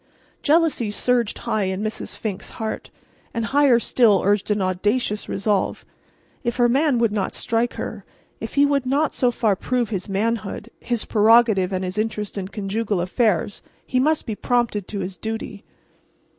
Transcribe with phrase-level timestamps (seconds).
[0.41, 2.17] Jealousy surged high in Mrs.
[2.17, 2.89] Fink's heart,
[3.35, 5.85] and higher still surged an audacious resolve.
[6.43, 10.71] If her man would not strike her—if he would not so far prove his manhood,
[10.79, 15.63] his prerogative and his interest in conjugal affairs, he must be prompted to his duty.